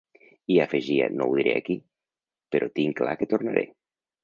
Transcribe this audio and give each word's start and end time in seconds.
I 0.53 0.55
afegia: 0.63 1.09
No 1.19 1.27
ho 1.27 1.35
diré 1.41 1.53
aquí, 1.59 1.77
però 2.57 2.73
tinc 2.81 2.99
clar 3.03 3.17
que 3.23 3.31
tornaré. 3.37 3.67